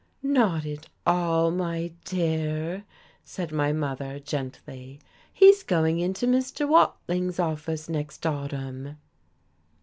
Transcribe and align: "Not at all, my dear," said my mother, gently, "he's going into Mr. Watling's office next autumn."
"Not 0.23 0.65
at 0.65 0.87
all, 1.05 1.51
my 1.51 1.91
dear," 2.05 2.85
said 3.23 3.51
my 3.51 3.71
mother, 3.71 4.17
gently, 4.17 4.99
"he's 5.31 5.61
going 5.61 5.99
into 5.99 6.25
Mr. 6.25 6.67
Watling's 6.67 7.37
office 7.39 7.87
next 7.87 8.25
autumn." 8.25 8.97